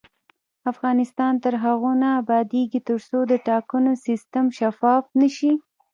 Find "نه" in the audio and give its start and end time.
2.01-2.09